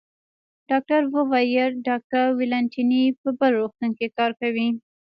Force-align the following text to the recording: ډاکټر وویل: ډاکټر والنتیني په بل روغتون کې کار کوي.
ډاکټر 0.69 1.01
وویل: 1.15 1.71
ډاکټر 1.87 2.25
والنتیني 2.37 3.03
په 3.21 3.29
بل 3.37 3.51
روغتون 3.59 3.89
کې 3.97 4.07
کار 4.17 4.31
کوي. 4.41 4.67